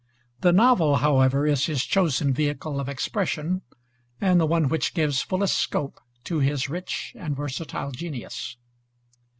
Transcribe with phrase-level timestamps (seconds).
[0.39, 3.61] The novel, however, is his chosen vehicle of expression,
[4.19, 8.57] and the one which gives fullest scope to his rich and versatile genius.